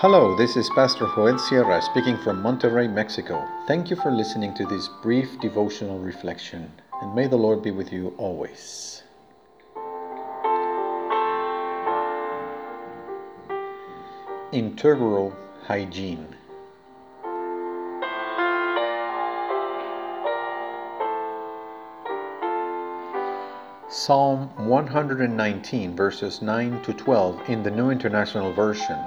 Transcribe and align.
Hello, 0.00 0.36
this 0.36 0.56
is 0.56 0.70
Pastor 0.76 1.08
Joel 1.16 1.40
Sierra 1.40 1.82
speaking 1.82 2.16
from 2.18 2.40
Monterrey, 2.40 2.88
Mexico. 2.88 3.44
Thank 3.66 3.90
you 3.90 3.96
for 3.96 4.12
listening 4.12 4.54
to 4.54 4.64
this 4.64 4.88
brief 5.02 5.40
devotional 5.40 5.98
reflection, 5.98 6.70
and 7.02 7.12
may 7.16 7.26
the 7.26 7.36
Lord 7.36 7.64
be 7.64 7.72
with 7.72 7.92
you 7.92 8.14
always. 8.16 9.02
Integral 14.52 15.34
hygiene. 15.66 16.28
Psalm 23.88 24.48
119, 24.68 25.96
verses 25.96 26.40
9 26.40 26.82
to 26.82 26.92
12 26.92 27.50
in 27.50 27.64
the 27.64 27.70
New 27.72 27.90
International 27.90 28.52
Version. 28.52 29.00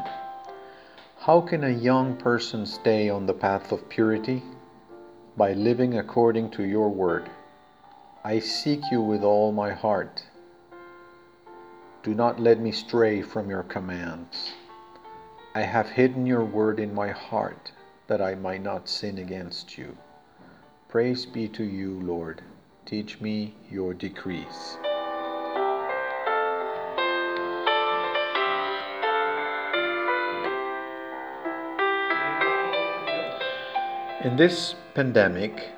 How 1.26 1.40
can 1.40 1.64
a 1.64 1.70
young 1.70 2.18
person 2.18 2.66
stay 2.66 3.08
on 3.08 3.28
the 3.28 3.34
path 3.36 3.72
of 3.72 3.88
purity? 3.90 4.42
By 5.38 5.54
living 5.54 6.00
according 6.00 6.50
to 6.52 6.64
your 6.64 6.90
word. 6.90 7.30
I 8.24 8.40
seek 8.40 8.82
you 8.92 9.02
with 9.02 9.24
all 9.24 9.52
my 9.52 9.70
heart. 9.70 10.24
Do 12.02 12.16
not 12.16 12.40
let 12.40 12.60
me 12.60 12.72
stray 12.72 13.22
from 13.22 13.52
your 13.52 13.62
commands. 13.62 14.54
I 15.54 15.62
have 15.62 15.92
hidden 15.92 16.26
your 16.26 16.44
word 16.44 16.80
in 16.80 16.92
my 16.92 17.12
heart 17.12 17.72
that 18.08 18.20
I 18.20 18.34
might 18.34 18.64
not 18.64 18.90
sin 18.90 19.20
against 19.20 19.78
you. 19.78 19.96
Praise 20.90 21.28
be 21.28 21.48
to 21.50 21.64
you, 21.64 22.02
Lord. 22.02 22.42
Teach 22.88 23.22
me 23.22 23.54
your 23.70 23.94
decrees. 23.94 24.80
In 34.24 34.36
this 34.36 34.76
pandemic, 34.94 35.72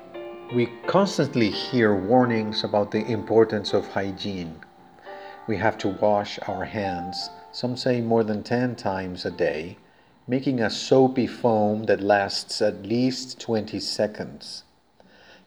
we 0.54 0.66
constantly 0.86 1.48
hear 1.48 1.94
warnings 1.94 2.62
about 2.62 2.90
the 2.90 3.04
importance 3.10 3.72
of 3.72 3.88
hygiene. 3.88 4.60
We 5.46 5.56
have 5.56 5.78
to 5.78 5.88
wash 5.88 6.38
our 6.46 6.66
hands, 6.66 7.30
some 7.52 7.74
say 7.76 8.02
more 8.02 8.22
than 8.22 8.42
10 8.42 8.76
times 8.76 9.24
a 9.24 9.30
day, 9.30 9.78
making 10.28 10.60
a 10.60 10.68
soapy 10.68 11.26
foam 11.26 11.84
that 11.84 12.02
lasts 12.02 12.60
at 12.60 12.82
least 12.82 13.40
20 13.40 13.80
seconds 13.80 14.64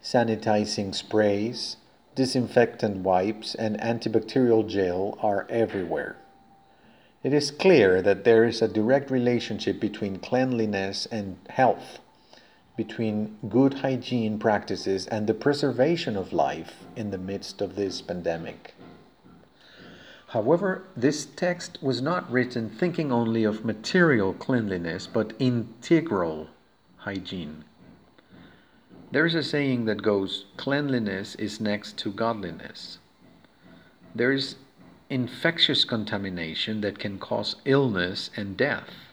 sanitizing 0.03 0.95
sprays, 0.95 1.77
disinfectant 2.15 3.03
wipes, 3.03 3.53
and 3.53 3.79
antibacterial 3.79 4.67
gel 4.67 5.17
are 5.21 5.45
everywhere. 5.49 6.15
It 7.23 7.33
is 7.33 7.51
clear 7.51 8.01
that 8.01 8.23
there 8.23 8.43
is 8.45 8.61
a 8.61 8.67
direct 8.67 9.11
relationship 9.11 9.79
between 9.79 10.17
cleanliness 10.17 11.05
and 11.11 11.37
health, 11.49 11.99
between 12.78 13.36
good 13.50 13.73
hygiene 13.73 14.39
practices 14.39 15.08
and 15.08 15.28
the 15.28 15.33
preservation 15.33 16.16
of 16.16 16.31
life 16.31 16.86
in 16.95 17.11
the 17.11 17.17
midst 17.17 17.59
of 17.59 17.75
this 17.75 18.02
pandemic. 18.02 18.75
However, 20.28 20.83
this 20.95 21.25
text 21.25 21.80
was 21.81 22.02
not 22.02 22.31
written 22.31 22.70
thinking 22.70 23.11
only 23.11 23.44
of 23.44 23.66
material 23.66 24.33
cleanliness, 24.33 25.08
but 25.08 25.33
integral 25.39 26.50
hygiene. 26.98 27.64
There's 29.09 29.36
a 29.36 29.44
saying 29.44 29.86
that 29.86 30.03
goes, 30.03 30.45
cleanliness 30.58 31.36
is 31.36 31.61
next 31.61 31.98
to 32.00 32.11
godliness. 32.11 33.00
There 34.14 34.33
is 34.33 34.55
infectious 35.09 35.86
contamination 35.86 36.81
that 36.81 37.00
can 37.00 37.17
cause 37.17 37.55
illness 37.64 38.30
and 38.36 38.58
death. 38.58 39.06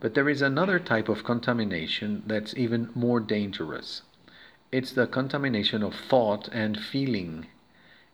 But 0.00 0.14
there 0.14 0.28
is 0.28 0.42
another 0.42 0.78
type 0.78 1.08
of 1.08 1.24
contamination 1.24 2.22
that's 2.26 2.56
even 2.56 2.90
more 2.94 3.18
dangerous. 3.18 4.02
It's 4.70 4.92
the 4.92 5.06
contamination 5.06 5.82
of 5.82 5.94
thought 5.94 6.48
and 6.52 6.78
feeling. 6.78 7.46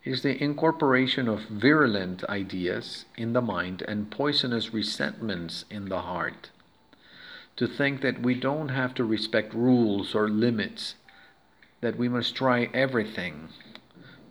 It's 0.03 0.21
the 0.21 0.41
incorporation 0.41 1.27
of 1.27 1.41
virulent 1.41 2.23
ideas 2.25 3.05
in 3.17 3.33
the 3.33 3.41
mind 3.41 3.83
and 3.87 4.09
poisonous 4.09 4.73
resentments 4.73 5.65
in 5.69 5.89
the 5.89 6.01
heart. 6.01 6.49
To 7.57 7.67
think 7.67 8.01
that 8.01 8.21
we 8.21 8.33
don't 8.33 8.69
have 8.69 8.93
to 8.95 9.03
respect 9.03 9.53
rules 9.53 10.15
or 10.15 10.27
limits 10.27 10.95
that 11.81 11.97
we 11.97 12.09
must 12.09 12.35
try 12.35 12.69
everything 12.73 13.49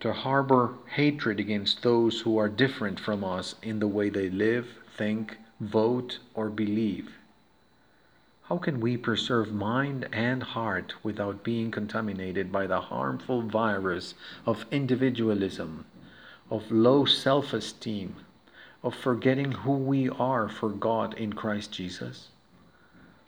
to 0.01 0.11
harbor 0.11 0.73
hatred 0.87 1.39
against 1.39 1.83
those 1.83 2.21
who 2.21 2.37
are 2.37 2.49
different 2.49 2.99
from 2.99 3.23
us 3.23 3.55
in 3.61 3.79
the 3.79 3.87
way 3.87 4.09
they 4.09 4.29
live, 4.29 4.67
think, 4.97 5.37
vote, 5.61 6.19
or 6.33 6.49
believe. 6.49 7.11
How 8.47 8.59
can 8.59 8.79
we 8.79 8.95
preserve 8.95 9.51
mind 9.51 10.07
and 10.13 10.43
heart 10.43 10.93
without 11.01 11.43
being 11.43 11.71
contaminated 11.71 12.51
by 12.51 12.67
the 12.67 12.79
harmful 12.79 13.41
virus 13.41 14.13
of 14.45 14.67
individualism, 14.69 15.85
of 16.51 16.71
low 16.71 17.05
self 17.05 17.53
esteem, 17.53 18.17
of 18.83 18.93
forgetting 18.93 19.51
who 19.51 19.71
we 19.71 20.09
are 20.09 20.47
for 20.47 20.69
God 20.69 21.15
in 21.15 21.33
Christ 21.33 21.71
Jesus? 21.71 22.27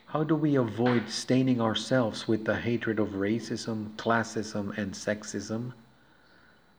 How 0.06 0.24
do 0.24 0.36
we 0.36 0.54
avoid 0.54 1.10
staining 1.10 1.60
ourselves 1.60 2.28
with 2.28 2.46
the 2.46 2.58
hatred 2.58 3.00
of 3.00 3.16
racism, 3.16 3.96
classism, 3.96 4.78
and 4.78 4.94
sexism? 4.94 5.74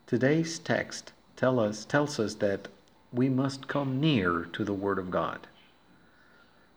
Today's 0.07 0.61
text 0.61 1.13
tell 1.35 1.59
us, 1.59 1.85
tells 1.85 2.21
us 2.21 2.35
that 2.35 2.69
we 3.13 3.29
must 3.29 3.67
come 3.67 3.99
near 3.99 4.45
to 4.53 4.65
the 4.65 4.73
Word 4.73 5.01
of 5.01 5.11
God. 5.11 5.49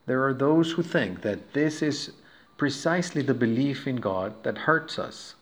There 0.06 0.26
are 0.26 0.34
those 0.34 0.72
who 0.72 0.82
think 0.82 1.22
that 1.22 1.54
this 1.54 1.82
is 1.82 2.12
precisely 2.58 3.22
the 3.22 3.34
belief 3.34 3.88
in 3.88 3.98
God 3.98 4.44
that 4.44 4.60
hurts 4.60 4.98
us, 4.98 5.36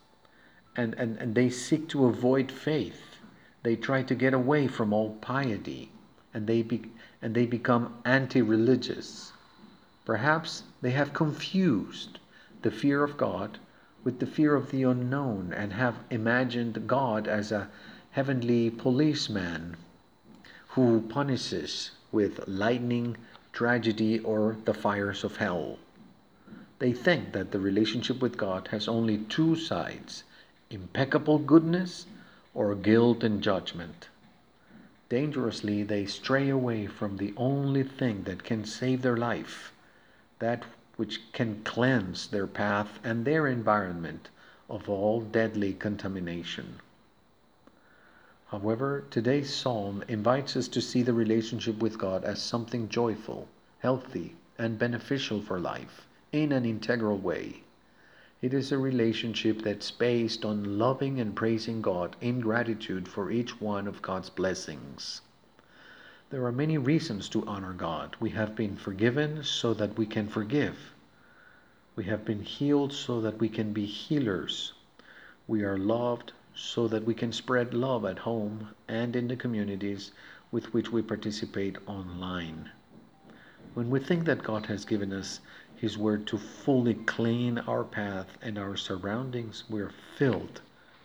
and, 0.75 0.93
and, 0.95 1.17
and 1.17 1.35
they 1.35 1.49
seek 1.49 1.87
to 1.89 2.05
avoid 2.05 2.51
faith. 2.51 3.17
They 3.63 3.75
try 3.75 4.03
to 4.03 4.15
get 4.15 4.33
away 4.33 4.67
from 4.67 4.93
all 4.93 5.15
piety, 5.21 5.91
and 6.33 6.47
they, 6.47 6.61
be, 6.61 6.91
and 7.21 7.35
they 7.35 7.45
become 7.45 7.95
anti 8.05 8.41
religious. 8.41 9.31
Perhaps 10.05 10.63
they 10.81 10.91
have 10.91 11.13
confused 11.13 12.19
the 12.61 12.71
fear 12.71 13.03
of 13.03 13.17
God 13.17 13.59
with 14.03 14.19
the 14.19 14.25
fear 14.25 14.55
of 14.55 14.71
the 14.71 14.83
unknown 14.83 15.53
and 15.53 15.73
have 15.73 15.99
imagined 16.09 16.87
God 16.87 17.27
as 17.27 17.51
a 17.51 17.69
heavenly 18.11 18.69
policeman 18.69 19.77
who 20.69 21.01
punishes 21.01 21.91
with 22.11 22.47
lightning, 22.47 23.17
tragedy, 23.51 24.19
or 24.19 24.57
the 24.65 24.73
fires 24.73 25.23
of 25.23 25.37
hell. 25.37 25.77
They 26.79 26.93
think 26.93 27.33
that 27.33 27.51
the 27.51 27.59
relationship 27.59 28.21
with 28.21 28.37
God 28.37 28.69
has 28.69 28.87
only 28.87 29.17
two 29.17 29.55
sides 29.55 30.23
impeccable 30.69 31.39
goodness 31.39 32.05
or 32.53 32.75
guilt 32.75 33.23
and 33.23 33.41
judgment. 33.41 34.07
Dangerously, 35.09 35.83
they 35.83 36.05
stray 36.05 36.49
away 36.49 36.85
from 36.85 37.17
the 37.17 37.33
only 37.35 37.83
thing 37.83 38.23
that 38.23 38.43
can 38.43 38.63
save 38.63 39.01
their 39.01 39.17
life 39.17 39.73
that 40.39 40.63
which 40.95 41.31
can 41.33 41.61
cleanse 41.63 42.27
their 42.27 42.47
path 42.47 42.99
and 43.03 43.25
their 43.25 43.47
environment 43.47 44.29
of 44.69 44.89
all 44.89 45.21
deadly 45.21 45.73
contamination. 45.73 46.79
However, 48.51 49.03
today's 49.11 49.53
psalm 49.53 50.03
invites 50.07 50.55
us 50.55 50.67
to 50.69 50.81
see 50.81 51.03
the 51.03 51.13
relationship 51.13 51.77
with 51.83 51.99
God 51.99 52.23
as 52.23 52.41
something 52.41 52.89
joyful, 52.89 53.47
healthy, 53.77 54.35
and 54.57 54.79
beneficial 54.79 55.39
for 55.39 55.59
life 55.59 56.07
in 56.31 56.51
an 56.51 56.65
integral 56.65 57.19
way. 57.19 57.61
It 58.41 58.51
is 58.51 58.71
a 58.71 58.79
relationship 58.79 59.61
that's 59.61 59.91
based 59.91 60.45
on 60.45 60.79
loving 60.79 61.19
and 61.19 61.35
praising 61.35 61.83
God 61.83 62.15
in 62.21 62.39
gratitude 62.39 63.07
for 63.07 63.29
each 63.29 63.61
one 63.61 63.87
of 63.87 64.01
God's 64.01 64.31
blessings. 64.31 65.21
There 66.31 66.43
are 66.45 66.51
many 66.51 66.79
reasons 66.79 67.29
to 67.29 67.45
honor 67.45 67.73
God. 67.73 68.15
We 68.19 68.31
have 68.31 68.55
been 68.55 68.77
forgiven 68.77 69.43
so 69.43 69.75
that 69.75 69.95
we 69.95 70.07
can 70.07 70.27
forgive. 70.27 70.95
We 71.95 72.05
have 72.05 72.25
been 72.25 72.41
healed 72.41 72.93
so 72.93 73.21
that 73.21 73.39
we 73.39 73.49
can 73.49 73.73
be 73.73 73.85
healers. 73.85 74.73
We 75.47 75.63
are 75.63 75.77
loved 75.77 76.33
so 76.59 76.89
that 76.89 77.05
we 77.05 77.13
can 77.13 77.31
spread 77.31 77.73
love 77.73 78.03
at 78.03 78.19
home 78.19 78.67
and 78.89 79.15
in 79.15 79.29
the 79.29 79.35
communities 79.35 80.11
with 80.51 80.73
which 80.73 80.91
we 80.91 81.01
participate 81.01 81.77
online. 81.87 82.69
When 83.75 83.89
we 83.89 83.99
think 83.99 84.25
that 84.25 84.43
God 84.43 84.65
has 84.65 84.83
given 84.83 85.13
us 85.13 85.39
His 85.77 85.97
Word 85.97 86.27
to 86.27 86.37
fully 86.37 86.95
clean 86.95 87.59
our 87.59 87.85
path 87.85 88.37
and 88.41 88.57
our 88.57 88.75
surroundings, 88.75 89.63
we 89.69 89.79
are 89.79 89.93
filled 90.17 90.59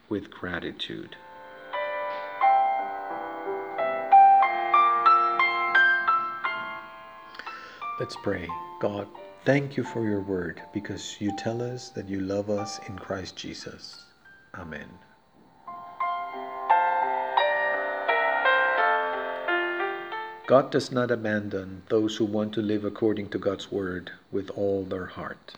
with 0.09 0.29
gratitude. 0.29 1.17
Let's 8.01 8.17
pray. 8.25 8.49
God, 8.81 9.07
thank 9.45 9.77
you 9.77 9.85
for 9.85 10.05
your 10.05 10.21
word 10.21 10.61
because 10.73 11.17
you 11.21 11.31
tell 11.39 11.63
us 11.63 11.91
that 11.91 12.09
you 12.09 12.21
love 12.21 12.51
us 12.51 12.81
in 12.89 12.99
Christ 12.99 13.37
Jesus. 13.37 14.05
Amen. 14.57 14.89
God 20.47 20.71
does 20.71 20.93
not 20.93 21.11
abandon 21.11 21.85
those 21.89 22.17
who 22.17 22.27
want 22.27 22.53
to 22.53 22.61
live 22.61 22.85
according 22.85 23.31
to 23.31 23.39
God's 23.39 23.73
word 23.73 24.13
with 24.31 24.51
all 24.51 24.85
their 24.85 25.07
heart. 25.07 25.55